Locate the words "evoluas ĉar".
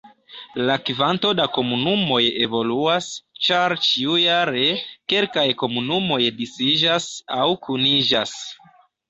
2.45-3.75